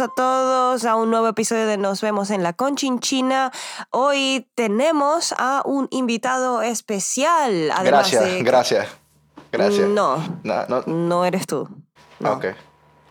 [0.00, 3.52] Bienvenidos a todos a un nuevo episodio de Nos vemos en la Conchinchina.
[3.90, 7.70] Hoy tenemos a un invitado especial.
[7.70, 8.88] Además Gracias, de- gracias.
[9.52, 9.88] Gracias.
[9.90, 10.82] No, No, no.
[10.86, 11.68] no eres tú.
[12.18, 12.32] No.
[12.32, 12.46] Ok.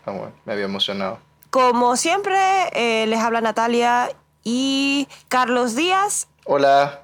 [0.04, 1.18] Ah, bueno, me había emocionado.
[1.50, 2.36] Como siempre,
[2.72, 4.10] eh, les habla Natalia
[4.42, 6.26] y Carlos Díaz.
[6.44, 7.02] Hola.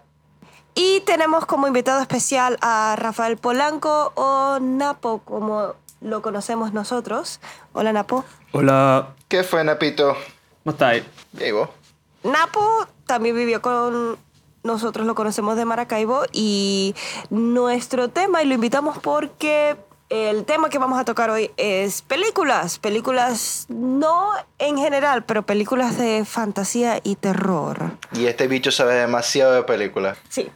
[0.75, 7.41] Y tenemos como invitado especial a Rafael Polanco o Napo, como lo conocemos nosotros.
[7.79, 8.25] Hola, Napo.
[8.53, 10.17] Hola, ¿Qué fue, Napito?
[10.65, 11.05] ¿cómo estáis?
[11.35, 11.75] Llegó.
[12.23, 14.17] Napo también vivió con
[14.63, 16.95] nosotros, lo conocemos de Maracaibo y
[17.29, 19.77] nuestro tema, y lo invitamos porque
[20.09, 25.99] el tema que vamos a tocar hoy es películas, películas no en general, pero películas
[25.99, 27.91] de fantasía y terror.
[28.13, 30.17] Y este bicho sabe demasiado de películas.
[30.31, 30.51] Sí.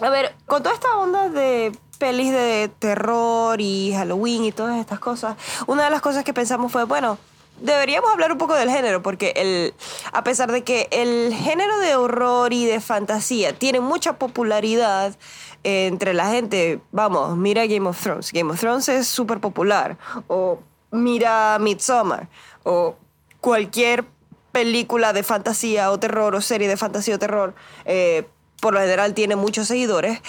[0.00, 4.98] A ver, con toda esta onda de pelis de terror y Halloween y todas estas
[4.98, 7.18] cosas, una de las cosas que pensamos fue, bueno,
[7.60, 9.74] deberíamos hablar un poco del género, porque el,
[10.12, 15.16] a pesar de que el género de horror y de fantasía tiene mucha popularidad
[15.64, 20.60] entre la gente, vamos, mira Game of Thrones, Game of Thrones es súper popular, o
[20.90, 22.28] mira Midsommar,
[22.62, 22.96] o
[23.40, 24.04] cualquier
[24.52, 28.26] película de fantasía o terror o serie de fantasía o terror, eh,
[28.60, 30.20] por lo general tiene muchos seguidores,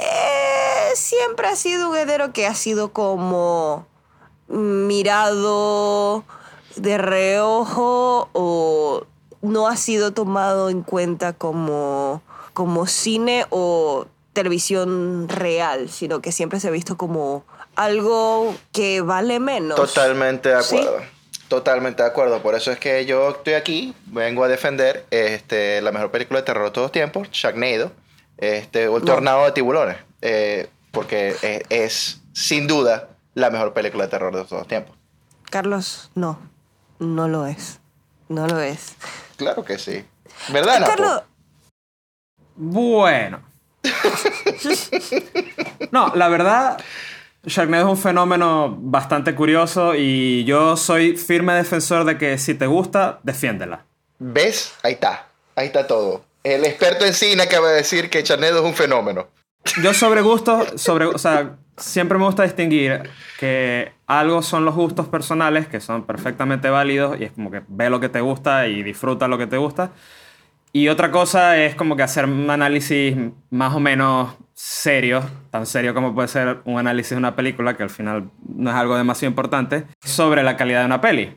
[0.00, 3.86] eh, siempre ha sido un género que ha sido como
[4.48, 6.24] mirado
[6.76, 9.06] de reojo o
[9.42, 16.60] no ha sido tomado en cuenta como, como cine o televisión real, sino que siempre
[16.60, 17.44] se ha visto como
[17.76, 19.76] algo que vale menos.
[19.76, 20.78] Totalmente de ¿Sí?
[20.78, 21.04] acuerdo.
[21.48, 22.42] Totalmente de acuerdo.
[22.42, 26.46] Por eso es que yo estoy aquí, vengo a defender este, la mejor película de
[26.46, 27.90] terror de todos los tiempos, Sharknado,
[28.40, 29.12] este, o El No.
[29.12, 29.96] Tornado de Tiburones.
[30.22, 34.96] eh, porque es, es, sin duda la mejor película de terror de todos los tiempos.
[35.50, 36.38] Carlos, no,
[36.98, 37.78] no lo es.
[38.28, 38.94] No lo es.
[39.36, 40.04] Claro que sí.
[40.52, 40.90] ¿Verdad, Napo?
[40.92, 41.22] Carlos,
[42.56, 43.40] Bueno.
[45.92, 46.80] No, la verdad,
[47.44, 52.66] Sharknado es un fenómeno bastante curioso y yo soy firme defensor de que si te
[52.66, 53.84] gusta, defiéndela.
[54.18, 54.74] ¿Ves?
[54.82, 55.26] Ahí está.
[55.56, 56.24] Ahí está todo.
[56.42, 59.28] El experto en cine acaba de decir que Charnedo es un fenómeno.
[59.82, 60.72] Yo sobre gustos,
[61.76, 63.02] siempre me gusta distinguir
[63.38, 67.90] que algo son los gustos personales, que son perfectamente válidos, y es como que ve
[67.90, 69.92] lo que te gusta y disfruta lo que te gusta.
[70.72, 73.16] Y otra cosa es como que hacer un análisis
[73.50, 77.82] más o menos serio, tan serio como puede ser un análisis de una película, que
[77.82, 81.36] al final no es algo demasiado importante, sobre la calidad de una peli.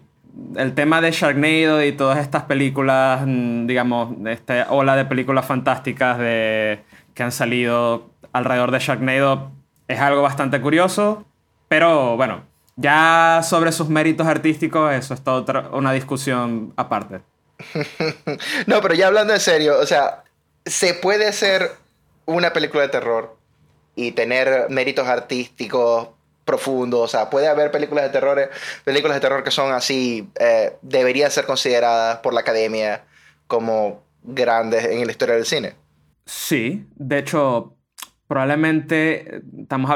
[0.56, 6.18] El tema de Sharknado y todas estas películas, mm, digamos, esta ola de películas fantásticas
[6.18, 6.80] de,
[7.14, 9.52] que han salido alrededor de Sharknado
[9.88, 11.26] es algo bastante curioso,
[11.68, 12.44] pero bueno,
[12.76, 17.22] ya sobre sus méritos artísticos, eso es toda una discusión aparte.
[18.68, 20.24] No, pero ya hablando en serio, o sea,
[20.66, 21.72] se puede hacer
[22.26, 23.38] una película de terror
[23.96, 26.10] y tener méritos artísticos
[26.46, 27.02] profundos.
[27.02, 28.50] O sea, puede haber películas de terror,
[28.84, 33.04] películas de terror que son así, eh, deberían ser consideradas por la academia
[33.48, 35.76] como grandes en la historia del cine.
[36.26, 37.76] Sí, de hecho,
[38.28, 39.92] probablemente eh, estamos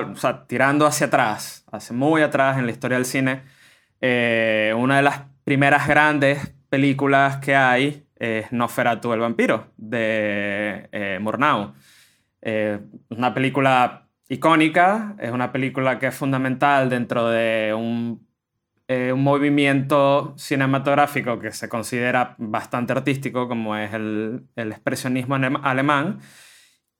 [0.47, 3.43] tirando hacia atrás, hacia muy atrás en la historia del cine.
[4.01, 11.19] eh, una de las primeras grandes películas que hay es Nosferatu el vampiro de eh,
[11.21, 11.73] Murnau.
[12.41, 12.79] Eh,
[13.09, 18.27] una película icónica, es una película que es fundamental dentro de un,
[18.87, 26.19] eh, un movimiento cinematográfico que se considera bastante artístico, como es el, expresionismo alem- alemán,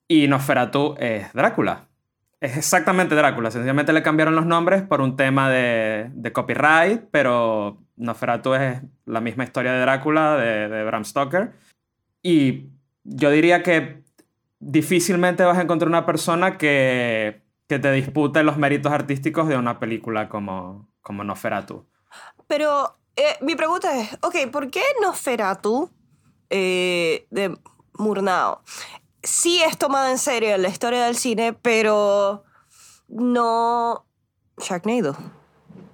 [0.07, 1.87] y Nosferatu es Drácula.
[2.39, 7.81] Es exactamente Drácula, sencillamente le cambiaron los nombres por un tema de, de copyright, pero
[7.95, 11.51] Nosferatu es la misma historia de Drácula de Bram Stoker.
[12.21, 12.67] Y
[13.03, 14.03] yo diría que
[14.59, 19.79] difícilmente vas a encontrar una persona que, que te dispute los méritos artísticos de una
[19.79, 21.85] película como, como Nosferatu.
[22.47, 25.91] Pero eh, mi pregunta es, ok, ¿por qué Nosferatu
[26.49, 27.57] eh, de
[27.93, 28.59] Murnau
[29.23, 32.43] sí es tomada en serio en la historia del cine, pero
[33.07, 34.05] no
[34.57, 35.17] Sharknado?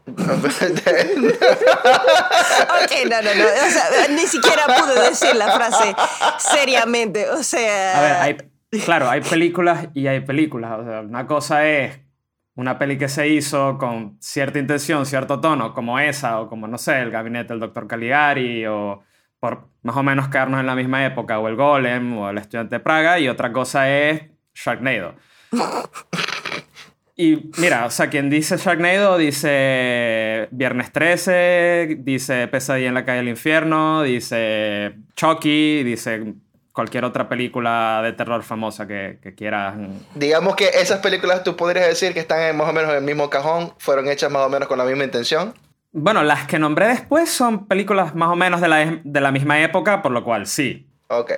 [2.73, 3.45] Ok, no, no, no.
[3.45, 5.95] O sea, ni siquiera pude decir la frase
[6.37, 7.29] seriamente.
[7.29, 7.97] O sea.
[7.97, 10.79] A ver, hay, claro, hay películas y hay películas.
[10.79, 11.99] O sea, una cosa es
[12.55, 16.77] una peli que se hizo con cierta intención, cierto tono, como esa, o como, no
[16.77, 19.03] sé, El Gabinete del Doctor Caligari, o
[19.39, 22.75] por más o menos quedarnos en la misma época, o El Golem, o El Estudiante
[22.75, 24.23] de Praga, y otra cosa es
[24.53, 25.15] Sharknado.
[27.15, 33.19] Y mira, o sea, quien dice Sharknado dice Viernes 13, dice Pesadilla en la calle
[33.19, 36.33] del infierno, dice Chucky, dice
[36.73, 39.75] cualquier otra película de terror famosa que, que quieras.
[40.15, 43.03] Digamos que esas películas tú podrías decir que están en, más o menos en el
[43.03, 45.53] mismo cajón, fueron hechas más o menos con la misma intención.
[45.91, 49.61] Bueno, las que nombré después son películas más o menos de la, de la misma
[49.61, 50.89] época, por lo cual sí.
[51.07, 51.33] Ok.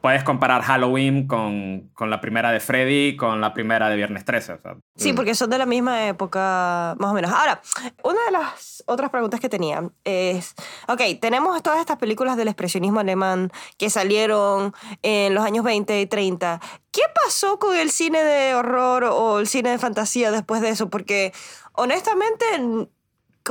[0.00, 4.52] Puedes comparar Halloween con, con la primera de Freddy con la primera de Viernes 13.
[4.54, 4.76] o sea.
[4.96, 7.30] Sí, porque son de la misma época, más o menos.
[7.30, 7.60] Ahora,
[8.02, 10.54] una de las otras preguntas que tenía es,
[10.88, 16.06] ok, tenemos todas estas películas del expresionismo alemán que salieron en los años 20 y
[16.06, 16.60] 30.
[16.92, 20.88] ¿Qué pasó con el cine de horror o el cine de fantasía después de eso?
[20.88, 21.32] Porque
[21.72, 22.44] honestamente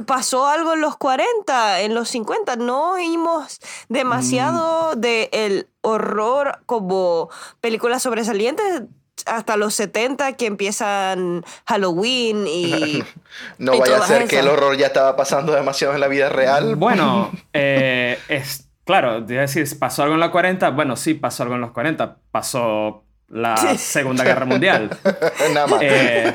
[0.06, 2.56] pasó algo en los 40, en los 50.
[2.58, 7.30] No oímos demasiado de el horror como
[7.62, 8.84] películas sobresalientes
[9.26, 13.04] hasta los 70 que empiezan Halloween y...
[13.58, 16.30] no y vaya a ser que el horror ya estaba pasando demasiado en la vida
[16.30, 16.76] real.
[16.76, 20.70] Bueno, eh, es claro, a decir, ¿pasó algo en los 40?
[20.72, 22.18] Bueno, sí, pasó algo en los 40.
[22.32, 23.58] Pasó la.
[23.78, 24.90] Segunda Guerra Mundial.
[25.54, 25.82] Nada más.
[25.82, 26.34] Eh,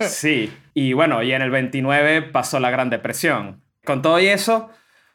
[0.00, 3.62] sí, y bueno, y en el 29 pasó la Gran Depresión.
[3.84, 4.70] Con todo y eso,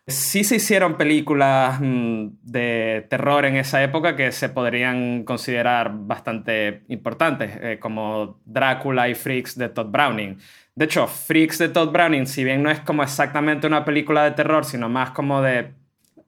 [0.09, 6.83] sí se hicieron películas mm, de terror en esa época que se podrían considerar bastante
[6.87, 10.37] importantes, eh, como Drácula y Freaks de Todd Browning.
[10.75, 14.31] De hecho, Freaks de Todd Browning, si bien no es como exactamente una película de
[14.31, 15.73] terror, sino más como de...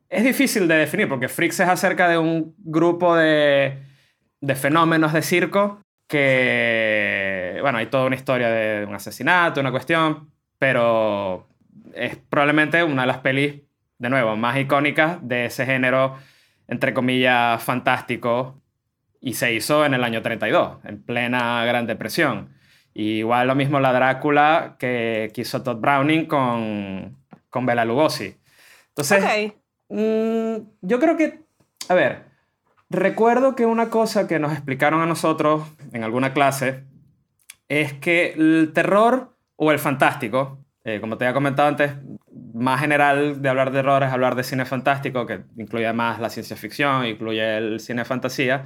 [0.10, 3.78] Es difícil de definir porque Freaks es acerca de un grupo de,
[4.42, 10.30] de fenómenos de circo que, bueno, hay toda una historia de un asesinato, una cuestión,
[10.60, 11.48] pero
[11.94, 13.62] es probablemente una de las pelis,
[13.98, 16.18] de nuevo, más icónicas de ese género,
[16.68, 18.62] entre comillas, fantástico,
[19.22, 22.50] y se hizo en el año 32, en plena Gran Depresión.
[22.94, 27.16] Y igual lo mismo la Drácula que quiso Todd Browning con,
[27.50, 28.36] con Bela Lugosi.
[28.90, 29.56] Entonces, Ok.
[29.94, 31.42] Mm, yo creo que,
[31.90, 32.31] a ver,
[32.92, 36.84] recuerdo que una cosa que nos explicaron a nosotros en alguna clase
[37.68, 41.94] es que el terror o el fantástico, eh, como te había comentado antes,
[42.54, 46.30] más general de hablar de terror es hablar de cine fantástico, que incluye más la
[46.30, 48.66] ciencia ficción, incluye el cine fantasía,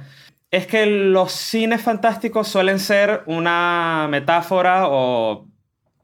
[0.50, 5.46] es que los cines fantásticos suelen ser una metáfora o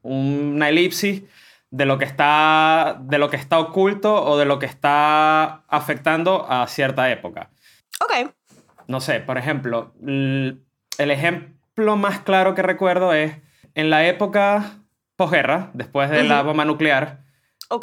[0.03, 1.23] una elipsis
[1.71, 6.47] de lo que está de lo que está oculto o de lo que está afectando
[6.49, 7.51] a cierta época.
[8.05, 8.33] Ok.
[8.89, 10.61] No sé, por ejemplo, el
[10.99, 13.37] ejemplo más claro que recuerdo es
[13.75, 14.79] en la época
[15.17, 16.49] posguerra, después de la Ujú.
[16.49, 17.21] bomba nuclear,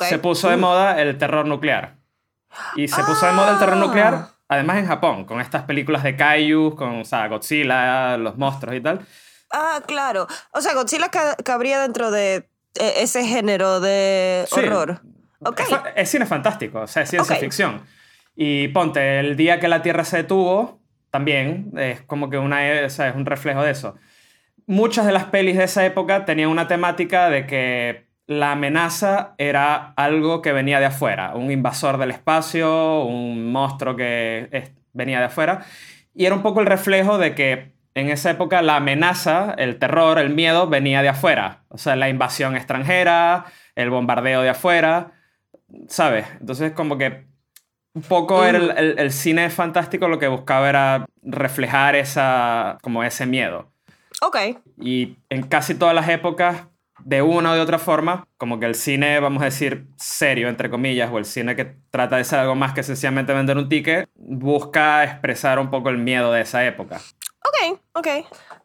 [0.07, 1.95] se puso de moda el terror nuclear.
[2.75, 3.79] Y se puso de moda el terror Ah.
[3.85, 8.75] nuclear, además en Japón, con estas películas de kaiju, con o sea, Godzilla, los monstruos
[8.75, 8.99] y tal.
[9.51, 10.27] Ah, claro.
[10.51, 14.59] O sea, Godzilla ca- cabría dentro de eh, ese género de Sí.
[14.59, 15.01] horror.
[15.39, 15.59] Ok.
[15.61, 17.81] Es, fa- es cine fantástico, o sea, es ciencia ficción.
[18.41, 20.79] Y ponte, el día que la Tierra se detuvo,
[21.11, 23.95] también es como que una, o sea, es un reflejo de eso.
[24.65, 29.91] Muchas de las pelis de esa época tenían una temática de que la amenaza era
[29.97, 35.65] algo que venía de afuera, un invasor del espacio, un monstruo que venía de afuera.
[36.15, 40.17] Y era un poco el reflejo de que en esa época la amenaza, el terror,
[40.17, 41.63] el miedo venía de afuera.
[41.67, 45.11] O sea, la invasión extranjera, el bombardeo de afuera,
[45.89, 46.25] ¿sabes?
[46.39, 47.27] Entonces como que
[47.93, 53.03] un poco era el, el- el cine fantástico lo que buscaba era reflejar esa, como
[53.03, 53.71] ese miedo.
[54.21, 54.37] Ok.
[54.81, 56.67] Y en casi todas las épocas,
[57.05, 60.69] de una o de otra forma, como que el cine, vamos a decir, serio, entre
[60.69, 64.09] comillas, o el cine que trata de ser algo más que sencillamente vender un ticket,
[64.15, 66.99] busca expresar un poco el miedo de esa época.
[67.39, 68.07] Ok, ok.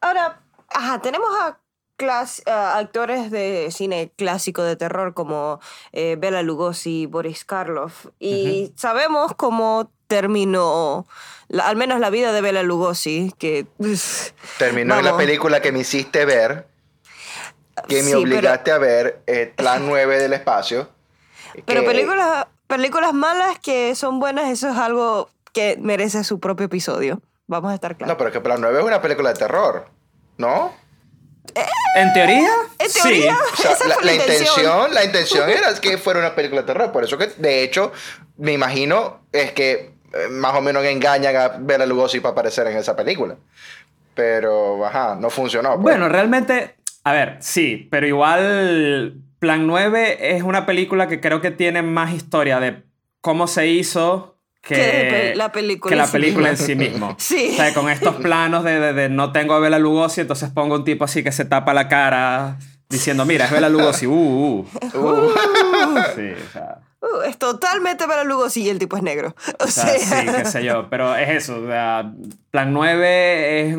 [0.00, 1.58] Ahora, ajá, tenemos a,
[1.96, 5.60] clas- a actores de cine clásico de terror como
[5.92, 8.06] eh, Bela Lugosi, Boris Karloff.
[8.18, 11.06] Y sabemos cómo terminó,
[11.48, 13.66] la- al menos la vida de Bela Lugosi, que...
[14.58, 16.66] Terminó en la película que me hiciste ver,
[17.88, 20.88] que me Sí, obligaste a ver, eh, Plan 9 del espacio.
[21.66, 26.66] Pero que- películas, películas malas que son buenas, eso es algo que merece su propio
[26.66, 27.20] episodio.
[27.46, 28.12] Vamos a estar claros.
[28.14, 29.86] No, pero que Plan 9 es una película de terror,
[30.38, 30.72] ¿no?
[31.96, 32.48] En teoría,
[32.78, 34.48] En teoría, O sea, esa la, fue la la intención.
[34.48, 36.90] intención, la intención era que fuera una película de terror.
[36.92, 37.92] Por eso que, de hecho,
[38.36, 42.76] me imagino es que eh, más o menos engañan a Bela Lugosi para aparecer en
[42.76, 43.36] esa película.
[44.14, 45.70] Pero, ajá, no funcionó.
[45.74, 45.82] pues.
[45.82, 51.50] Bueno, realmente, a ver, sí, pero igual Plan 9 es una película que creo que
[51.50, 52.82] tiene más historia de
[53.20, 54.33] cómo se hizo
[54.66, 57.16] que, Que la película que en la sí película en sí mismo.
[57.18, 57.50] Sí.
[57.52, 60.74] O sea, con estos planos de, de- de no tengo a Bela Lugosi, entonces pongo
[60.76, 64.66] un tipo así que se tapa la cara diciendo, mira, es Bela Lugosi, uh, uh.
[64.94, 65.30] Uh,
[66.16, 69.34] Sí, o sea, Uh, es totalmente para Lugosi y el tipo es negro.
[69.60, 72.10] O, o sea, sea, sí, qué sé yo, pero es eso, o sea,
[72.50, 73.76] Plan 9 es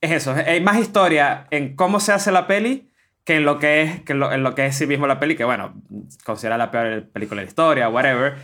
[0.00, 2.90] Es eso, hay más historia en cómo se hace la peli
[3.22, 5.20] que en lo que es, que en lo, en lo que es sí mismo la
[5.20, 5.72] peli, que bueno,
[6.24, 8.34] considera la peor película de la historia, whatever.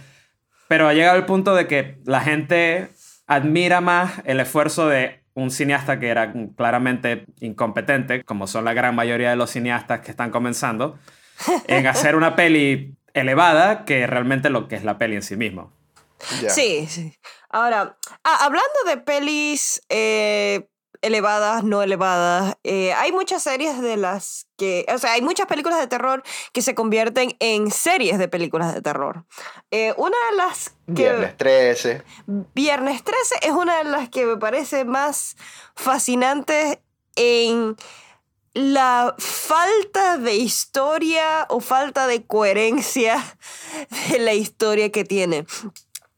[0.69, 2.91] Pero ha llegado el punto de que la gente
[3.27, 8.95] admira más el esfuerzo de un cineasta que era claramente incompetente, como son la gran
[8.95, 10.99] mayoría de los cineastas que están comenzando,
[11.69, 15.73] en hacer una peli elevada que realmente lo que es la peli en sí mismo.
[16.49, 17.15] Sí, sí.
[17.49, 20.69] Ahora, ah, hablando de pelis eh,
[21.03, 25.79] elevadas, no elevadas, eh, hay muchas series de las que, o sea, hay muchas películas
[25.79, 29.25] de terror que se convierten en series de películas de terror.
[29.71, 30.93] Eh, una de las que...
[30.93, 32.03] Viernes 13.
[32.55, 35.37] Viernes 13 es una de las que me parece más
[35.75, 36.79] fascinantes
[37.17, 37.77] en
[38.55, 43.23] la falta de historia o falta de coherencia
[44.11, 45.47] de la historia que tiene.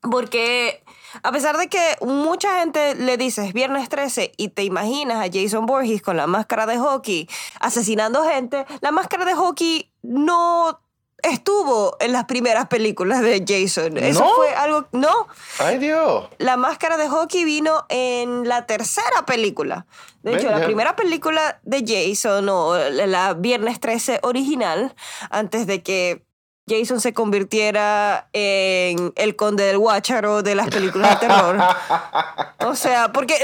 [0.01, 0.83] Porque
[1.23, 5.67] a pesar de que mucha gente le dices Viernes 13 y te imaginas a Jason
[5.67, 7.29] Voorhees con la máscara de hockey
[7.61, 10.81] asesinando gente, la máscara de hockey no
[11.23, 13.97] estuvo en las primeras películas de Jason.
[13.99, 14.35] Eso ¿No?
[14.37, 14.87] fue algo...
[14.93, 15.27] No,
[15.59, 16.29] Ay, Dios.
[16.39, 19.87] la máscara de hockey vino en la tercera película.
[20.23, 20.65] De hecho, la ya.
[20.65, 24.95] primera película de Jason, o la Viernes 13 original,
[25.31, 26.25] antes de que
[26.69, 31.57] Jason se convirtiera en el conde del Guácharo de las películas de terror.
[32.67, 33.35] O sea, porque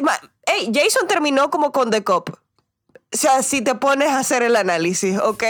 [0.47, 2.29] hey, Jason terminó como conde cop.
[2.31, 5.43] O sea, si te pones a hacer el análisis, ¿ok?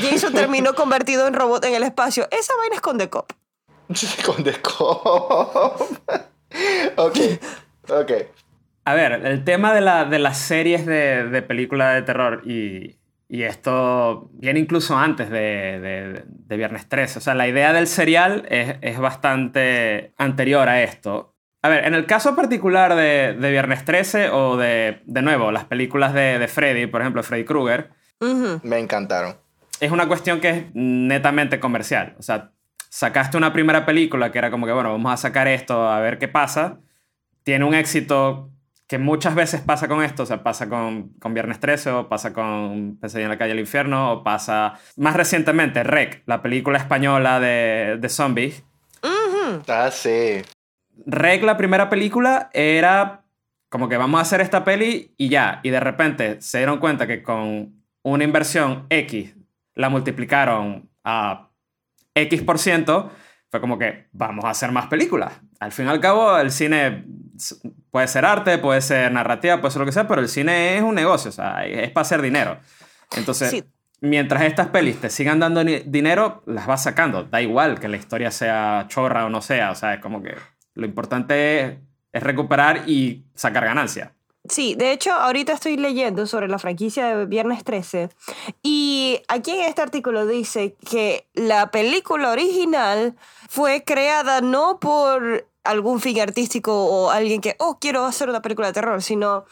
[0.00, 2.26] Jason terminó convertido en robot en el espacio.
[2.30, 3.30] Esa vaina es conde cop.
[4.24, 4.96] Con descom.
[6.96, 7.18] ok.
[7.88, 8.12] Ok.
[8.84, 12.96] A ver, el tema de, la- de las series de, de películas de terror y,
[13.32, 15.38] y esto viene incluso antes de,
[15.80, 17.18] de- de Viernes 13.
[17.20, 21.34] O sea, la idea del serial es, es bastante anterior a esto.
[21.62, 25.64] A ver, en el caso particular de, de Viernes 13 o de, de nuevo, las
[25.66, 27.90] películas de, de Freddy, por ejemplo, Freddy Krueger.
[28.64, 29.36] Me encantaron.
[29.80, 32.16] es una cuestión que es netamente comercial.
[32.18, 32.50] O sea,
[32.88, 36.18] sacaste una primera película que era como que, bueno, vamos a sacar esto a ver
[36.18, 36.80] qué pasa.
[37.44, 38.50] Tiene un éxito
[38.90, 40.24] que muchas veces pasa con esto.
[40.24, 43.60] O sea, pasa con, con Viernes 13 o pasa con Pesadilla en la calle del
[43.60, 48.64] infierno o pasa más recientemente Rec, la película española de, de zombies.
[49.68, 50.42] Ah, sí.
[51.06, 53.22] Rec, la primera película, era
[53.68, 55.60] como que vamos a hacer esta peli y ya.
[55.62, 59.36] Y de repente se dieron cuenta que con una inversión X
[59.76, 61.48] la multiplicaron a
[62.16, 63.12] X por ciento.
[63.50, 65.32] Fue como que vamos a hacer más películas.
[65.58, 67.04] Al fin y al cabo, el cine
[67.90, 70.82] puede ser arte, puede ser narrativa, puede ser lo que sea, pero el cine es
[70.82, 72.58] un negocio, o sea, es para hacer dinero.
[73.16, 73.64] Entonces, Sí.
[74.00, 77.24] mientras estas pelis te sigan dando dinero, las vas sacando.
[77.24, 80.36] Da igual que la historia sea chorra o no sea, o sea, es como que
[80.74, 81.78] lo importante es,
[82.12, 84.12] es recuperar y sacar ganancia.
[84.48, 88.08] Sí, de hecho, ahorita estoy leyendo sobre la franquicia de Viernes 13
[88.62, 93.16] y aquí en este artículo dice que la película original
[93.48, 98.68] fue creada no por algún fin artístico o alguien que, oh, quiero hacer una película
[98.68, 99.44] de terror, sino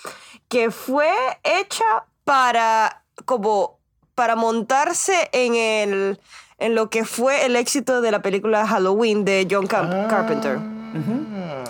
[0.48, 1.10] que fue
[1.44, 3.78] hecha para, como,
[4.14, 6.20] para montarse en el
[6.60, 10.58] en lo que fue el éxito de la película Halloween de John Car- Carpenter.
[10.58, 11.62] Ah.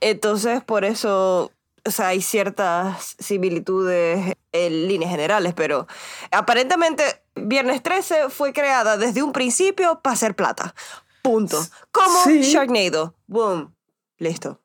[0.00, 1.52] Entonces, por eso,
[1.86, 5.86] o sea, hay ciertas similitudes en líneas generales, pero
[6.30, 7.02] aparentemente
[7.34, 10.74] Viernes 13 fue creada desde un principio para hacer plata.
[11.22, 11.58] Punto.
[11.90, 12.42] Como Sí.
[12.42, 13.14] Sharknado.
[13.26, 13.74] Boom.
[14.18, 14.60] Listo.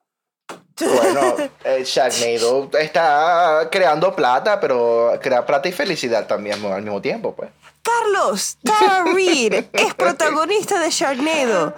[0.79, 7.35] Bueno, eh, Sharknado está creando plata, pero crea plata y felicidad también al mismo tiempo,
[7.35, 7.49] pues.
[7.81, 11.73] Carlos, Tara Reid es protagonista de Sharknado.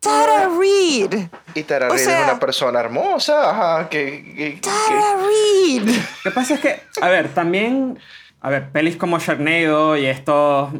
[0.00, 1.14] Tara Reid.
[1.54, 4.22] Y Tara O Reid sea- es una persona hermosa, ajá, que...
[4.24, 5.88] que- que- Tara Reid.
[5.88, 7.98] Lo que pasa es que, a ver, también,
[8.40, 10.70] a ver, pelis como Sharknado y estos,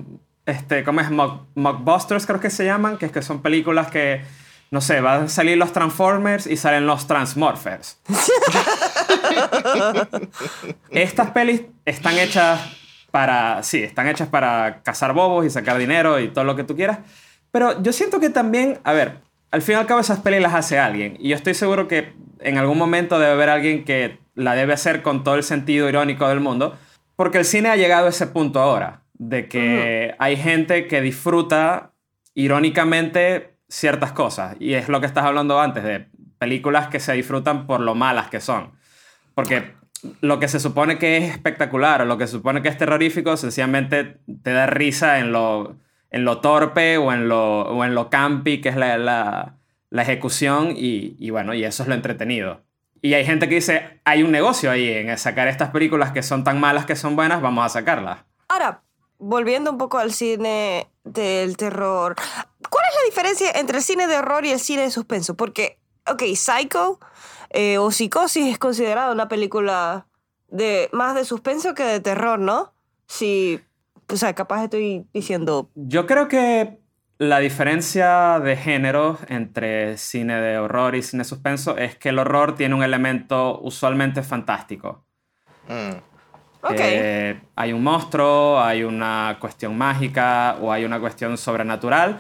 [0.46, 1.10] este, ¿cómo es?
[1.10, 4.22] Mock- Mockbusters creo que se llaman, que es que son películas que,
[4.70, 7.98] no sé, van a salir los Transformers y salen los Transmorphers.
[10.90, 12.60] Estas pelis están hechas
[13.10, 16.76] para, sí, están hechas para cazar bobos y sacar dinero y todo lo que tú
[16.76, 16.98] quieras,
[17.58, 19.18] pero yo siento que también, a ver,
[19.50, 21.16] al fin y al cabo esas pelis las hace alguien.
[21.18, 25.02] Y yo estoy seguro que en algún momento debe haber alguien que la debe hacer
[25.02, 26.78] con todo el sentido irónico del mundo,
[27.16, 31.94] porque el cine ha llegado a ese punto ahora, de que hay gente que disfruta
[32.32, 34.54] irónicamente ciertas cosas.
[34.60, 36.06] Y es lo que estás hablando antes de
[36.38, 38.70] películas que se disfrutan por lo malas que son.
[39.34, 39.72] Porque
[40.20, 43.36] lo que se supone que es espectacular o lo que se supone que es terrorífico,
[43.36, 45.76] sencillamente te da risa en lo,
[46.10, 50.72] en lo torpe o en lo, o en lo campi, que es la, la, ejecución,
[50.76, 52.62] y, y, bueno, y eso es lo entretenido.
[53.00, 56.44] Y hay gente que dice, hay un negocio ahí en sacar estas películas que son
[56.44, 58.20] tan malas que son buenas, vamos a sacarlas.
[58.48, 58.82] Ahora,
[59.18, 62.16] volviendo un poco al cine del terror,
[62.70, 65.36] ¿cuál es la diferencia entre el cine de horror y el cine de suspenso?
[65.36, 66.98] Porque, ok, Psycho
[67.50, 70.06] eh, o Psicosis es considerada una película
[70.48, 72.72] de más de suspenso que de terror, ¿no?
[73.06, 73.60] Si,
[74.10, 75.70] o sea, capaz estoy diciendo...
[75.74, 76.80] Yo creo que
[77.18, 82.54] la diferencia de género entre cine de horror y cine suspenso es que el horror
[82.54, 85.04] tiene un elemento usualmente fantástico.
[85.68, 85.96] Mm.
[86.62, 86.76] Ok.
[86.78, 92.18] Eh, hay un monstruo, hay una cuestión mágica o hay una cuestión sobrenatural.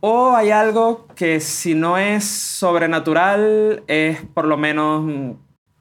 [0.00, 5.36] O hay algo que si no es sobrenatural es por lo menos,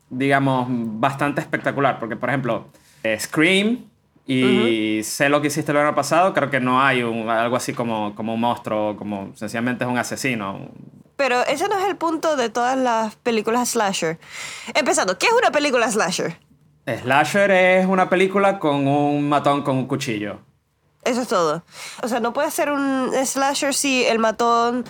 [0.10, 2.00] digamos, bastante espectacular.
[2.00, 2.68] Porque, por ejemplo,
[3.04, 3.90] eh, Scream
[4.28, 7.74] y sé lo que hiciste el año pasado, creo que no hay un- algo así
[7.74, 10.70] como, como un monstruo, como sencillamente es un asesino.
[11.16, 14.20] Pero ese no es el punto de todas las películas slasher.
[14.76, 16.38] Empezando, ¿qué es una película slasher?
[16.86, 20.40] Slasher es una película con un matón con un cuchillo.
[21.04, 21.64] Eso es todo.
[22.04, 24.84] O sea, no puede ser un slasher si el matón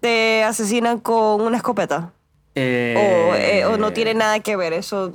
[0.00, 2.12] te asesina con una escopeta.
[2.54, 2.94] Eh,
[3.30, 4.72] O, eh, o no tiene nada que ver.
[4.74, 5.14] Eso.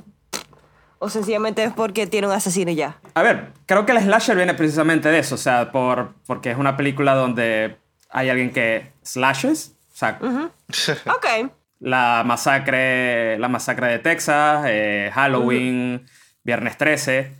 [1.00, 2.98] O sencillamente es porque tiene un asesino ya.
[3.14, 6.58] A ver, creo que el slasher viene precisamente de eso, o sea, por, porque es
[6.58, 7.76] una película donde
[8.10, 10.18] hay alguien que slashes, o sea,
[11.06, 11.52] Ok.
[11.78, 16.04] la masacre, la masacre de Texas, eh, Halloween,
[16.42, 17.32] Viernes 13,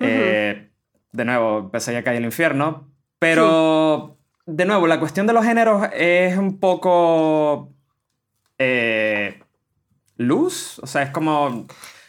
[0.00, 0.68] eh,
[1.12, 6.36] de nuevo, Pesadilla calle el infierno, pero de nuevo, la cuestión de los géneros es
[6.36, 7.72] un poco
[8.58, 9.40] eh,
[10.16, 11.66] luz, o sea, es como...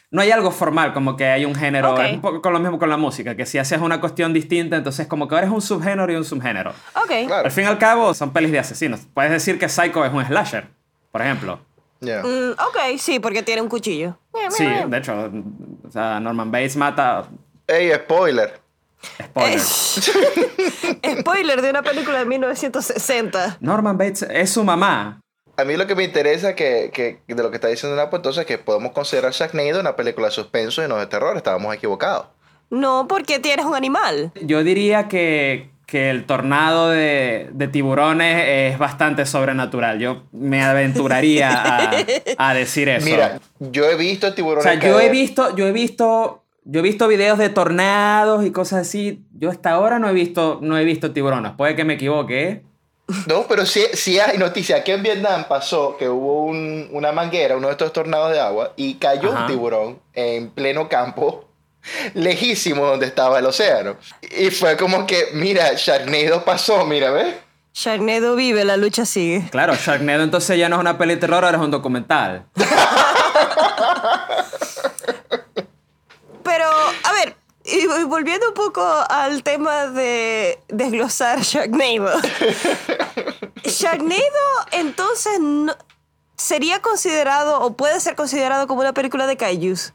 [0.10, 1.94] No hay algo formal, como que hay un género.
[1.94, 2.00] Ok.
[2.00, 4.78] Es un poco con lo mismo con la música, que si haces una cuestión distinta,
[4.78, 6.72] entonces como que ahora es un subgénero y un subgénero.
[6.96, 7.28] Ok.
[7.28, 7.46] Claro.
[7.46, 9.02] Al fin y al cabo, son pelis de asesinos.
[9.14, 10.70] Puedes decir que Psycho es un slasher,
[11.12, 11.60] por ejemplo.
[12.00, 12.24] Yeah.
[12.24, 14.18] Mm, ok, sí, porque tiene un cuchillo.
[14.50, 15.32] Sí, de hecho,
[15.86, 17.28] o sea, Norman Bates mata.
[17.66, 18.62] Ey, spoiler.
[19.24, 19.60] Spoiler.
[21.20, 23.58] Spoiler de una película de 1960.
[23.60, 25.22] Norman Bates es su mamá.
[25.58, 28.42] A mí lo que me interesa que, que de lo que está diciendo Napo, entonces,
[28.42, 31.36] es que podemos considerar Sharknado una película de suspenso y no de terror.
[31.36, 32.28] Estábamos equivocados.
[32.70, 34.32] No, porque tienes un animal.
[34.42, 39.98] Yo diría que, que el tornado de, de tiburones es bastante sobrenatural.
[40.00, 41.92] Yo me aventuraría a,
[42.38, 43.06] a decir eso.
[43.06, 46.84] Mira, yo he visto o tiburones sea, yo he visto, yo he visto, yo he
[46.84, 49.24] visto videos de tornados y cosas así.
[49.32, 51.54] Yo hasta ahora no he visto, no he visto tiburones.
[51.54, 52.64] Puede que me equivoque.
[53.26, 54.82] No, pero sí, sí hay noticias.
[54.82, 58.74] Aquí en Vietnam pasó que hubo un- una manguera, uno de estos tornados de agua,
[58.76, 59.42] y cayó Ajá.
[59.42, 61.46] un tiburón en pleno campo,
[62.14, 63.96] lejísimo donde estaba el océano.
[64.38, 67.34] Y fue como que, mira, Sharknado pasó, mira, ¿ves?
[67.74, 69.48] Sharknado vive, la lucha sigue.
[69.52, 72.46] Claro, Sharknado entonces ya no es una peli de terror, ahora es un documental.
[76.44, 76.66] Pero,
[77.68, 82.20] y, volviendo un poco al tema de desglosar Sharknado.
[83.64, 84.22] Sharknado,
[84.72, 85.76] entonces, no-
[86.36, 89.94] sería considerado o puede ser considerado como una película de kaijus.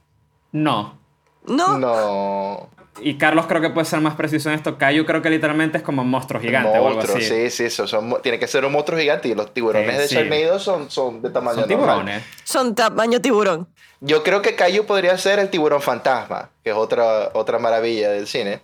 [0.53, 0.99] No.
[1.47, 1.79] ¿No?
[1.79, 2.69] No.
[3.01, 4.77] Y Carlos creo que puede ser más preciso en esto.
[4.77, 7.27] Kaiju creo que literalmente es como monstruo gigante o algo Monstruo, así.
[7.27, 10.09] sí, sí, eso son, tiene que ser un monstruo gigante y los tiburones Sí, de
[10.09, 10.15] sí.
[10.15, 11.87] Sharknado son, son de tamaño Son normal.
[11.97, 12.23] tiburones.
[12.45, 13.69] Son tamaño tiburón.
[14.01, 18.27] Yo creo que Caillou podría ser el tiburón fantasma, que es otra, otra maravilla del
[18.27, 18.61] cine.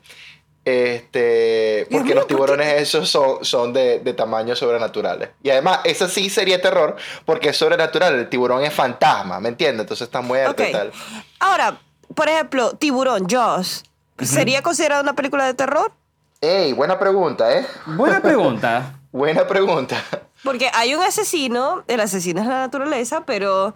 [0.64, 5.31] Este, porque los tiburones esos son, son de, de tamaño sobrenaturales.
[5.43, 8.14] Y además, eso sí sería terror porque es sobrenatural.
[8.14, 9.83] El tiburón es fantasma, ¿me entiendes?
[9.83, 10.69] Entonces está muerto Ok.
[10.69, 10.93] y tal.
[11.41, 11.79] Ahora,
[12.14, 13.85] por ejemplo, Tiburón, Jaws.
[14.21, 15.93] ¿Sería considerada una película de terror?
[16.41, 17.67] Ey, buena pregunta, ¿eh?
[17.87, 18.95] Buena pregunta.
[19.11, 19.97] Buena pregunta.
[20.45, 23.75] Porque hay un asesino, el asesino es la naturaleza, pero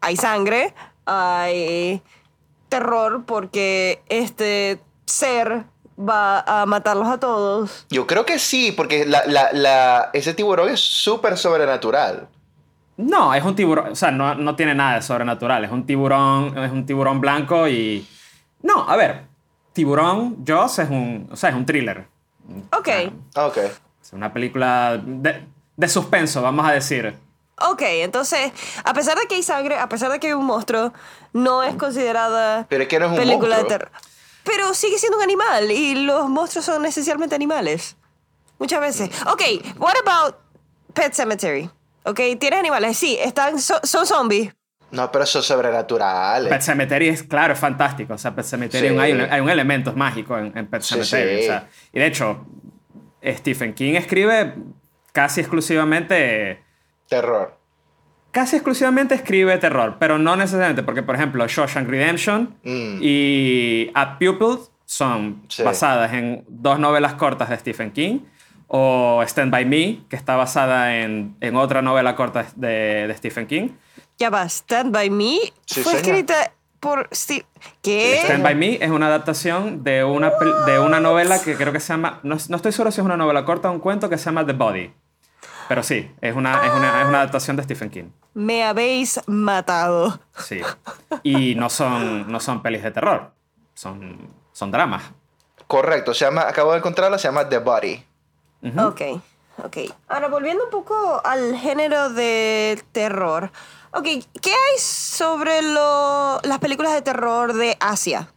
[0.00, 0.74] hay sangre,
[1.04, 2.02] hay
[2.70, 5.64] terror porque este ser
[5.98, 7.86] va a matarlos a todos.
[7.90, 12.28] Yo creo que sí, porque la, la, la, ese tiburón es súper sobrenatural.
[12.96, 13.92] No, es un tiburón.
[13.92, 15.64] O sea, no, no tiene nada de sobrenatural.
[15.64, 18.06] Es un tiburón, es un tiburón blanco y.
[18.62, 19.29] No, a ver.
[19.72, 21.28] Tiburón, Jaws es un.
[21.30, 22.06] O sea, es un thriller.
[22.76, 22.88] Ok,
[23.34, 23.58] Ah, Ok.
[24.02, 27.14] Es una película de, de suspenso, vamos a decir.
[27.60, 28.50] ok, entonces,
[28.84, 30.92] a pesar de que hay sangre, a pesar de que hay un monstruo,
[31.32, 33.68] no es considerada Pero es que no es un película de monstruo.
[33.68, 33.90] terror.
[34.42, 37.96] Pero sigue siendo un animal y los monstruos son esencialmente animales.
[38.58, 39.10] Muchas veces.
[39.30, 39.42] Ok,
[39.78, 40.34] what about
[40.94, 41.70] Pet Cemetery?
[42.04, 44.52] Ok, tienes animales, sí, están, so- son zombies.
[44.92, 46.48] No, pero eso es sobrenatural.
[46.48, 48.14] Pet Cemetery es, claro, es fantástico.
[48.14, 48.98] O sea, Pet Cemetery Sí.
[48.98, 51.38] hay, un, hay un elemento mágico en, en Pet Sí, Cemetery.
[51.38, 51.44] sí.
[51.44, 52.46] o sea, y de hecho,
[53.24, 54.54] Stephen King escribe
[55.12, 56.62] casi exclusivamente...
[57.08, 57.58] Terror.
[58.30, 62.98] Casi exclusivamente escribe terror, pero no necesariamente, porque por ejemplo Shawshank Redemption Mm.
[63.00, 65.62] y A Pupil son Sí.
[65.64, 68.20] basadas en dos novelas cortas de Stephen King,
[68.68, 73.48] o Stand By Me, que está basada en, en otra novela corta de, de Stephen
[73.48, 73.70] King.
[74.20, 75.96] Ya va, Stand By Me Sí, fue señor.
[76.18, 77.46] escrita por Steve.
[77.80, 78.20] ¿Qué?
[78.22, 80.30] Stand By Me es una adaptación de una,
[80.66, 83.16] de una novela que creo que se llama, no, no estoy seguro si es una
[83.16, 84.92] novela corta o un cuento que se llama The Body.
[85.68, 88.10] Pero sí, es una, es una, es una adaptación de Stephen King.
[88.34, 90.20] Me habéis matado.
[90.36, 90.60] Sí.
[91.22, 93.32] Y no son, no son pelis de terror,
[93.72, 94.18] son,
[94.52, 95.02] son dramas.
[95.66, 98.04] Correcto, se llama, acabo de encontrarla, se llama The Body.
[98.62, 98.80] Ujú.
[98.88, 99.00] Ok,
[99.64, 99.76] ok.
[100.08, 103.50] Ahora, volviendo un poco al género de terror.
[103.92, 104.04] Ok,
[104.40, 108.32] ¿qué hay sobre las películas de terror de Asia?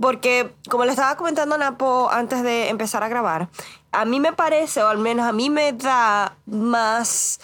[0.00, 3.48] Porque, como le estaba comentando a Napo antes de empezar a grabar,
[3.92, 7.40] a mí me parece, o al menos a mí me da más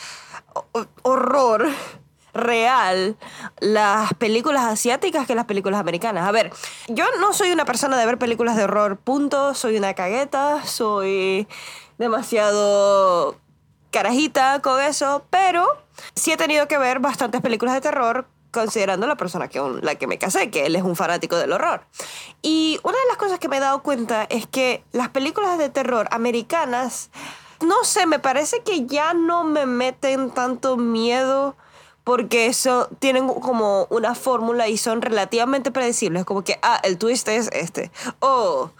[0.54, 1.66] ho- horror
[2.34, 3.16] real
[3.60, 6.26] las películas asiáticas que las películas americanas.
[6.26, 6.50] A ver,
[6.88, 9.54] yo no soy una persona de ver películas de horror, punto.
[9.54, 11.46] Soy una cagueta, soy
[12.02, 13.36] demasiado
[13.90, 15.66] carajita con eso, pero
[16.14, 19.94] sí he tenido que ver bastantes películas de terror considerando la persona que con la
[19.94, 21.86] que me casé, que él es un fanático del horror.
[22.42, 25.70] Y una de las cosas que me he dado cuenta es que las películas de
[25.70, 27.10] terror americanas,
[27.60, 31.56] no sé, me parece que ya no me meten tanto miedo
[32.04, 37.28] porque eso tienen como una fórmula y son relativamente predecibles, como que, ah, el twist
[37.28, 37.90] es este.
[38.20, 38.70] Oh,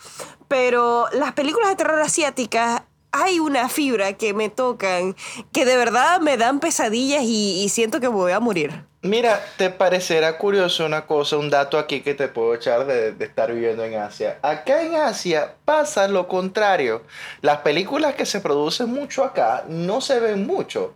[0.49, 5.15] pero las películas de terror asiáticas hay una fibra que me tocan,
[5.53, 8.85] que de verdad me dan pesadillas y, siento que voy a morir.
[9.03, 13.25] Mira, te parecerá curioso una cosa, un dato aquí que te puedo echar de, de
[13.25, 14.39] estar viviendo en Asia.
[14.43, 17.03] Acá en Asia pasa lo contrario.
[17.41, 20.95] Las películas que se producen mucho acá no se ven mucho.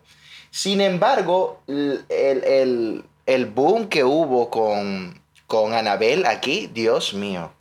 [0.50, 7.52] Sin embargo, el, el- el boom que hubo con, con Anabel aquí, Dios mío.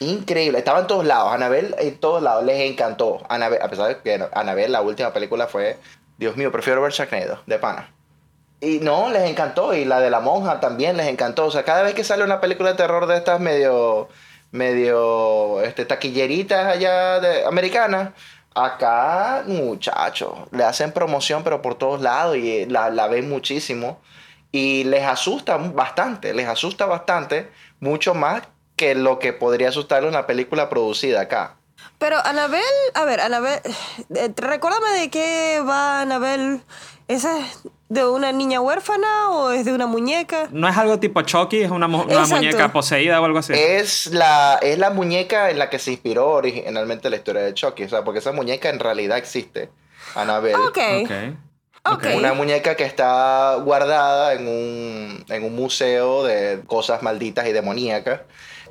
[0.00, 3.20] Increíble, estaba en todos lados, Anabel en todos lados, les encantó.
[3.28, 5.76] Annabelle, a pesar de que Anabel, la última película fue,
[6.18, 7.90] Dios mío, prefiero ver Sharknado, de pana.
[8.60, 9.74] Y no, les encantó.
[9.74, 11.46] Y la de la monja también les encantó.
[11.46, 14.08] O sea, cada vez que sale una película de terror de estas medio,
[14.52, 18.10] medio, este, taquilleritas allá de, americanas,
[18.54, 24.00] acá, muchachos, le hacen promoción pero por todos lados y la, la ven muchísimo.
[24.50, 28.42] Y les asusta bastante, les asusta bastante, mucho más
[28.78, 31.56] que lo que podría asustarle una película producida acá.
[31.98, 32.62] Pero Anabel,
[32.94, 33.60] a ver, Anabel,
[34.14, 36.62] eh, recuérdame de qué va Anabel.
[37.08, 40.48] ¿Esa es de una niña huérfana o es de una muñeca?
[40.50, 43.54] No es algo tipo Chucky, es una, mu- una muñeca poseída o algo así.
[43.56, 47.84] Es la, es la muñeca en la que se inspiró originalmente la historia de Chucky.
[47.84, 49.70] O sea, porque esa muñeca en realidad existe.
[50.14, 50.56] Annabelle.
[50.56, 50.78] Ok.
[51.02, 51.94] Ok.
[51.94, 52.06] Ok.
[52.16, 58.20] Una muñeca que está guardada en un, en un museo de cosas malditas y demoníacas.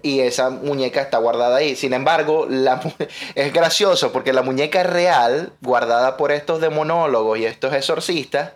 [0.02, 1.76] Y esa muñeca está guardada ahí.
[1.76, 2.82] Sin embargo, la,
[3.36, 8.54] es gracioso porque la muñeca real, guardada por estos demonólogos y estos exorcistas,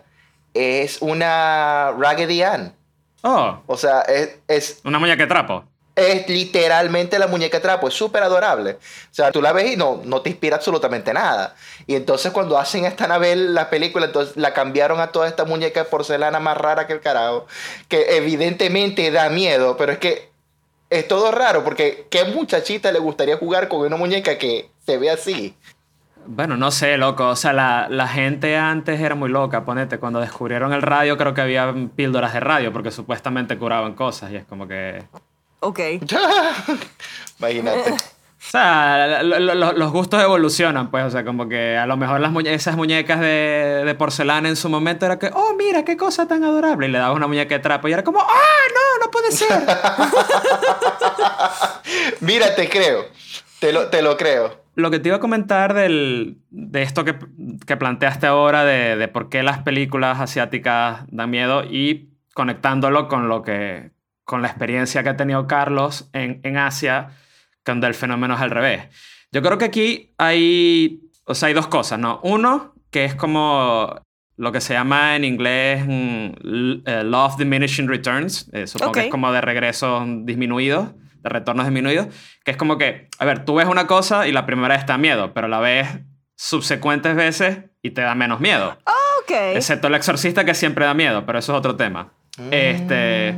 [0.54, 2.74] es una Raggedy Ann.
[3.22, 5.64] Oh, O sea, es, es una muñeca de trapo.
[5.94, 8.72] es literalmente la muñeca de trapo, es súper adorable.
[8.72, 11.54] O sea, tú la ves y no, no te inspira absolutamente nada.
[11.86, 15.84] Y entonces cuando hacen esta Anabel, la película, entonces la cambiaron a toda esta muñeca
[15.84, 17.46] de porcelana más rara que el carajo,
[17.88, 20.31] que evidentemente da miedo, pero es que
[20.92, 25.10] es todo raro, porque ¿qué muchachita le gustaría jugar con una muñeca que se ve
[25.10, 25.56] así?
[26.26, 27.28] Bueno, no sé, loco.
[27.28, 29.64] O sea, la, la gente antes era muy loca.
[29.64, 34.30] Ponete, cuando descubrieron el radio, creo que había píldoras de radio, porque supuestamente curaban cosas.
[34.30, 35.02] Y es como que.
[35.60, 35.80] Ok.
[37.38, 37.94] Imagínate.
[38.44, 41.04] O sea, lo- lo- lo- los gustos evolucionan, pues.
[41.04, 44.56] O sea, como que a lo mejor las muñe- esas muñecas de, de porcelana en
[44.56, 46.86] su momento era que, oh, mira, qué cosa tan adorable.
[46.88, 49.48] Y le dabas una muñeca de trapo y era como, ah, no, no puede ser.
[52.20, 53.04] Mira, te creo,
[53.60, 54.60] te lo, te lo creo.
[54.74, 57.16] Lo que te iba a comentar del, de esto que,
[57.66, 63.28] que planteaste ahora, de, de por qué las películas asiáticas dan miedo y conectándolo con
[63.28, 63.90] lo que
[64.24, 67.10] con la experiencia que ha tenido Carlos en, en Asia,
[67.64, 68.84] cuando el fenómeno es al revés.
[69.32, 72.20] Yo creo que aquí hay, o sea, hay dos cosas, ¿no?
[72.22, 73.94] Uno, que es como
[74.36, 79.00] lo que se llama en inglés mm, l- eh, Love Diminishing Returns, eh, supongo que
[79.00, 79.04] Ok.
[79.06, 80.88] es como de regresos disminuidos,
[81.22, 82.08] de retornos disminuidos,
[82.44, 84.92] que es como que, a ver, tú ves una cosa y la primera vez te
[84.92, 85.86] da miedo, pero la ves
[86.36, 88.76] subsecuentes veces y te da menos miedo.
[89.20, 89.30] Ok.
[89.54, 92.12] Excepto el exorcista que siempre da miedo, pero eso es otro tema.
[92.50, 93.28] Este,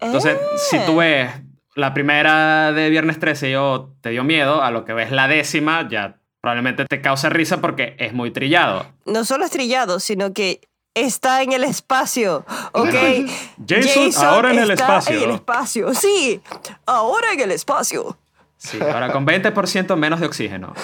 [0.00, 0.36] entonces,
[0.70, 1.30] si tú ves
[1.74, 5.88] la primera de Viernes 13 yo te dio miedo, a lo que ves la décima
[5.88, 8.84] ya probablemente te causa risa porque es muy trillado.
[9.06, 10.60] No solo es trillado, sino que
[10.94, 12.94] está en el espacio, ¿ok?
[13.66, 15.16] Jason, ahora en el espacio.
[15.16, 16.42] En el espacio, sí,
[16.84, 18.18] ahora en el espacio.
[18.56, 20.74] Sí, ahora con 20% menos de oxígeno.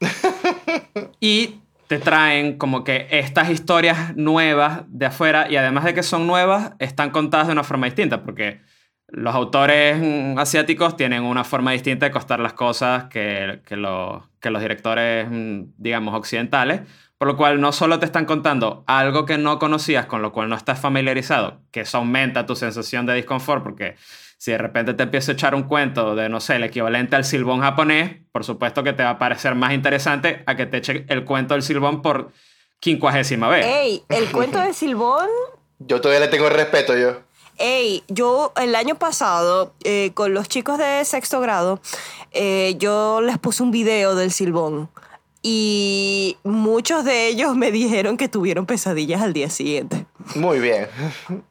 [1.20, 6.26] y te traen como que estas historias nuevas de afuera y además de que son
[6.26, 8.60] nuevas, están contadas de una forma distinta porque
[9.08, 9.96] los autores
[10.36, 13.76] asiáticos tienen una forma distinta de costar las cosas que, que,
[14.40, 16.82] que los directores, mm, digamos, occidentales.
[17.16, 20.48] Por lo cual no solo te están contando algo que no conocías, con lo cual
[20.48, 23.96] no estás familiarizado, que eso aumenta tu sensación de disconfort, porque
[24.36, 27.24] si de repente te empieza a echar un cuento de, no sé, el equivalente al
[27.24, 31.06] silbón japonés, por supuesto que te va a parecer más interesante a que te eche
[31.08, 32.30] el cuento del silbón por
[32.78, 33.66] quincuagésima vez.
[33.66, 34.04] ¡Ey!
[34.08, 35.26] El cuento del silbón.
[35.80, 37.27] Yo todavía le tengo respeto, yo.
[37.58, 41.80] Ey, yo el año pasado, eh, con los chicos de sexto grado,
[42.32, 44.88] eh, yo les puse un video del silbón.
[45.42, 50.06] Y muchos de ellos me dijeron que tuvieron pesadillas al día siguiente.
[50.34, 50.88] Muy bien,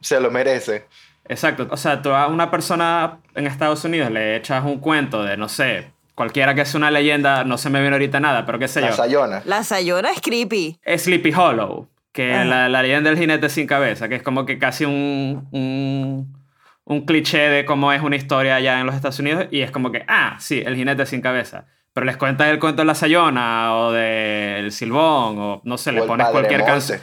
[0.02, 0.86] se lo merece.
[1.30, 5.36] Exacto, o sea, tú a una persona en Estados Unidos le echas un cuento de,
[5.36, 8.67] no sé, cualquiera que sea una leyenda, no se me viene ahorita nada, pero qué
[8.67, 8.88] sé yo.
[8.88, 9.41] La Sayona.
[9.46, 10.80] La Sayona es creepy.
[10.98, 14.86] Sleepy Hollow, que la, la, leyenda del jinete sin cabeza, que es como que casi
[14.86, 16.36] un, un,
[16.84, 19.91] un cliché de cómo es una historia allá en los Estados Unidos, y es como
[19.91, 21.65] que, ah, sí, el jinete sin cabeza
[21.97, 26.03] pero les cuentas el cuento de la Sayona o del Silbón o no sé, le
[26.03, 26.99] pones cualquier canción.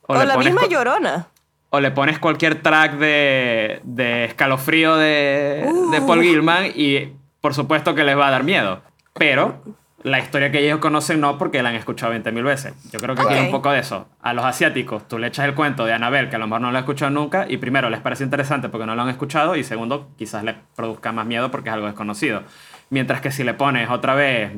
[0.00, 1.28] O, la misma Llorona.
[1.68, 6.22] O le pones cualquier track de, de escalofrío de, de, Paul uh.
[6.22, 8.80] Gilman y por supuesto que les va a dar miedo.
[9.12, 9.62] Pero
[10.02, 12.74] la historia que ellos conocen no porque la han escuchado 20.000 veces.
[12.90, 14.08] Yo creo que tiene un poco de eso.
[14.20, 16.70] A los asiáticos tú le echas el cuento de Annabelle que a lo mejor no
[16.70, 19.64] lo han escuchado nunca y primero les parece interesante porque no lo han escuchado y
[19.64, 22.42] segundo quizás les produzca más miedo porque es algo desconocido.
[22.88, 24.52] Mientras que si le pones otra vez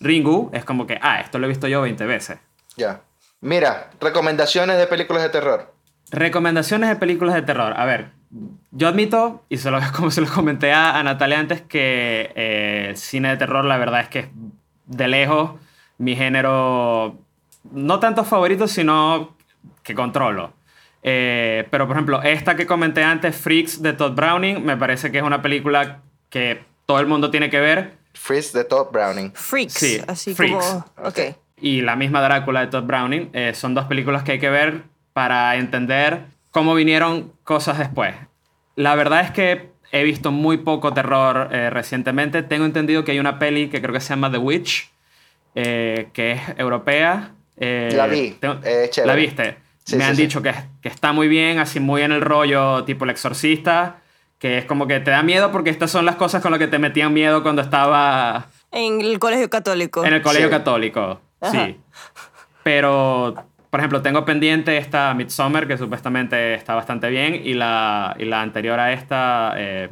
[0.00, 2.38] Ringu, es como que, ah, esto lo he visto yo 20 veces.
[2.76, 3.00] Ya.
[3.40, 5.74] Mira, recomendaciones de películas de terror.
[6.10, 7.74] Recomendaciones de películas de terror.
[7.76, 8.12] A ver,
[8.70, 12.96] yo admito, y se lo, como se lo comenté a, Natalia antes, que eh, el
[12.96, 14.28] cine de terror la verdad es que es
[14.86, 15.52] de lejos
[15.98, 17.18] mi género,
[17.70, 19.36] no tanto favorito, sino
[19.82, 20.52] que controlo.
[21.02, 25.18] Eh, pero por ejemplo, esta que comenté antes, Freaks de Todd Browning, me parece que
[25.18, 27.94] es una película que todo el mundo tiene que ver.
[28.14, 29.32] Freaks de Todd Browning.
[29.34, 29.74] Freaks.
[29.74, 30.64] Sí, así Freaks.
[30.64, 31.08] como.
[31.08, 31.18] Ok.
[31.60, 33.30] Y la misma Drácula de Todd Browning.
[33.32, 38.14] Eh, son dos películas que hay que ver para entender cómo vinieron cosas después.
[38.76, 42.42] La verdad es que he visto muy poco terror eh, recientemente.
[42.42, 44.90] Tengo entendido que hay una peli que creo que se llama The Witch,
[45.54, 47.32] eh, que es europea.
[47.58, 48.36] la vi.
[49.04, 49.56] ¿La viste?
[49.96, 53.10] Me han dicho que, que está muy bien, así muy en el rollo tipo El
[53.10, 54.00] Exorcista
[54.44, 56.66] que es como que te da miedo porque estas son las cosas con las que
[56.66, 58.48] te metían miedo cuando estaba...
[58.72, 60.04] En el colegio católico.
[60.04, 61.18] En el colegio católico,
[61.50, 61.80] sí.
[62.62, 63.34] Pero,
[63.74, 68.40] por ejemplo, tengo pendiente esta Midsommar, que supuestamente está bastante bien, y la, y la
[68.40, 69.52] anterior a esta...
[69.56, 69.88] Eh,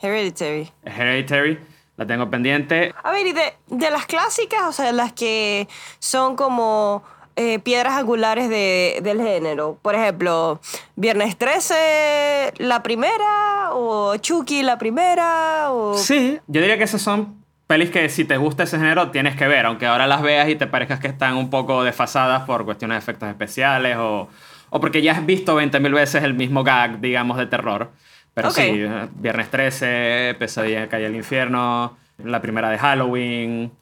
[0.00, 0.72] Hereditary.
[0.82, 1.58] Hereditary.
[1.98, 2.94] La tengo pendiente.
[3.04, 5.68] A ver, y de, de las clásicas, o sea, las que
[5.98, 7.02] son como
[7.36, 9.78] eh, piedras angulares de, del género.
[9.82, 10.58] Por ejemplo,
[10.94, 15.98] Viernes 13, la primera, o Chucky, la primera, o...
[15.98, 19.46] Sí, yo diría que esas son pelis que si te gusta ese género tienes que
[19.48, 22.96] ver, aunque ahora las veas y te parezcas que están un poco desfasadas por cuestiones
[22.96, 24.28] de efectos especiales o,
[24.70, 27.90] o porque ya has visto 20.000 veces el mismo gag, digamos, de terror.
[28.34, 33.72] Pero sí, Viernes 13, Pesadilla en Calle del Infierno, la primera de Halloween,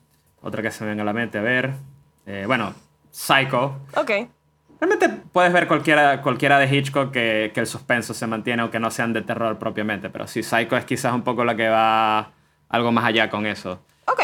[0.42, 1.72] otra que se me venga a la mente, a ver.
[2.24, 2.72] Eh, bueno,
[3.10, 3.80] Psycho.
[3.96, 4.10] Ok.
[4.80, 8.92] Realmente puedes ver cualquiera, cualquiera de Hitchcock que, que, el suspenso se mantiene, aunque no
[8.92, 10.08] sean de terror propiamente.
[10.08, 12.33] Pero sí, Psycho es quizás un poco la que va
[12.68, 13.80] algo más allá con eso.
[14.06, 14.20] Ok.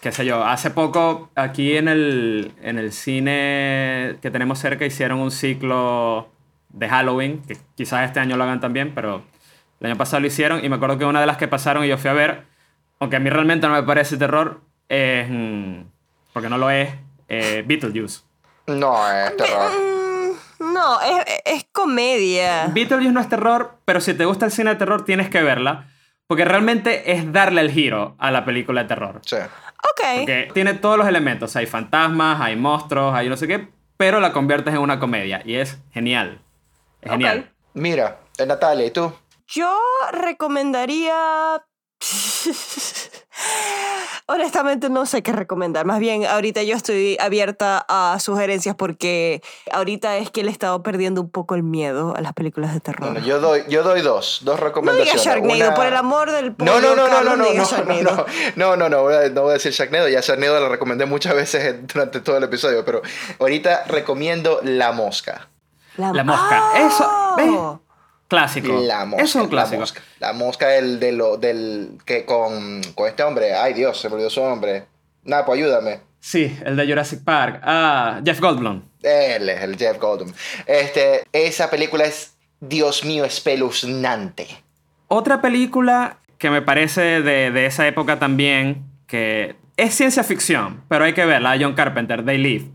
[0.00, 5.18] Qué sé yo, hace poco aquí en el, en el cine que tenemos cerca hicieron
[5.18, 6.28] un ciclo
[6.68, 9.22] de Halloween, que quizás este año lo hagan también, pero
[9.80, 11.88] el año pasado lo hicieron y me acuerdo que una de las que pasaron y
[11.88, 12.44] yo fui a ver,
[13.00, 15.80] aunque a mí realmente no me parece terror, es, mm,
[16.32, 16.90] porque no lo es,
[17.28, 18.20] eh, Beetlejuice.
[18.68, 19.70] No, es terror.
[19.72, 22.68] Mm, no, es, es comedia.
[22.68, 25.88] Beetlejuice no es terror, pero si te gusta el cine de terror tienes que verla.
[26.28, 29.20] Porque realmente es darle el giro a la película de terror.
[29.24, 29.36] Sí.
[29.36, 30.18] Ok.
[30.18, 31.56] Porque tiene todos los elementos.
[31.56, 33.68] Hay fantasmas, hay monstruos, hay no sé qué.
[33.96, 35.40] Pero la conviertes en una comedia.
[35.44, 36.42] Y es genial.
[37.00, 37.50] Es genial.
[37.72, 39.12] Mira, eh, Natalia, ¿y tú?
[39.46, 39.74] Yo
[40.12, 41.64] recomendaría.
[44.30, 45.86] Honestamente no sé qué recomendar.
[45.86, 50.82] Más bien, ahorita yo estoy abierta a sugerencias porque ahorita es que le he estado
[50.82, 53.10] perdiendo un poco el miedo a las películas de terror.
[53.12, 55.12] Bueno, yo doy, yo doy dos, dos no recomendaciones.
[55.22, 58.02] digas Sharknado, Una- por el amor del No, no, no, no, Carlos, no, no, no,
[58.02, 61.06] no, no, no, no, voy a- no voy a decir Sharknado, ya Sharknado lo recomendé
[61.06, 63.00] muchas veces durante todo el episodio, pero
[63.40, 65.48] ahorita recomiendo La Mosca.
[65.96, 66.62] La mosca.
[66.86, 67.50] Eso, ¿ves?
[68.28, 68.80] Clásico.
[68.82, 69.24] La Mosca.
[69.24, 69.80] Es un La clásico.
[69.80, 74.08] Mosca, la mosca el de lo, del, que con, con este hombre, ay Dios, se
[74.08, 74.84] me olvidó su nombre.
[75.24, 76.00] Napo, ayúdame.
[76.20, 77.60] Sí, el de Jurassic Park.
[77.62, 78.82] Ah, Jeff Goldblum.
[79.02, 80.32] Él es el Jeff Goldblum.
[80.66, 84.46] Este, esa película es, Dios mío, espeluznante.
[85.08, 91.04] Otra película que me parece de, de esa época también, que es ciencia ficción, pero
[91.04, 92.70] hay que verla, John Carpenter, They Live.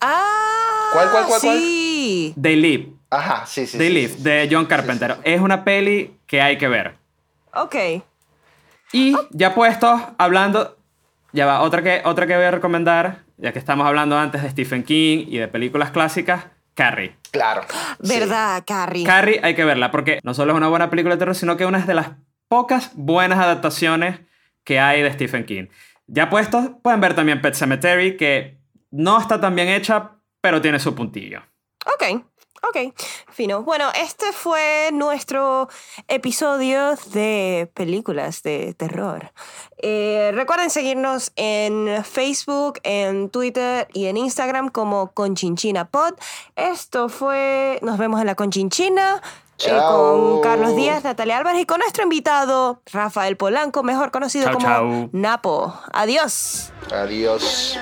[0.00, 1.58] Ah, ¿Cuál, cuál, cuál, cuál?
[1.58, 2.34] sí.
[2.40, 3.78] They Live, Ajá, sí, sí.
[3.78, 4.22] They sí, Live, sí, sí.
[4.22, 5.16] de John Carpenter.
[5.24, 6.96] Es una peli que hay que ver.
[7.54, 7.76] Ok.
[8.92, 10.76] Y ya puestos, hablando,
[11.32, 14.50] ya va, otra que, otra que voy a recomendar, ya que estamos hablando antes de
[14.50, 17.16] Stephen King y de películas clásicas, Carrie.
[17.30, 17.62] Claro.
[18.02, 18.18] sí.
[18.18, 19.04] ¿Verdad, Carrie?
[19.04, 21.64] Carrie hay que verla porque no solo es una buena película de terror, sino que
[21.64, 22.10] es una de las
[22.48, 24.20] pocas buenas adaptaciones
[24.64, 25.66] que hay de Stephen King.
[26.06, 28.58] Ya puestos, pueden ver también Pet Cemetery, que
[28.90, 31.42] no está tan bien hecha, pero tiene su puntillo.
[31.86, 32.24] Ok,
[32.68, 32.94] ok,
[33.30, 33.62] fino.
[33.62, 35.68] Bueno, este fue nuestro
[36.08, 39.32] episodio de películas de terror.
[39.78, 46.14] Eh, recuerden seguirnos en Facebook, en Twitter y en Instagram como Conchinchina Pod.
[46.56, 49.16] Esto fue, nos vemos en la Conchinchina.
[49.16, 49.20] eh,
[49.56, 50.32] Chao.
[50.32, 54.66] con Carlos Díaz, Natalia Álvarez y con nuestro invitado Rafael Polanco, mejor conocido Chao, como
[54.66, 55.08] chao.
[55.12, 55.74] Napo.
[55.92, 56.72] Adiós.
[56.90, 57.78] Adiós.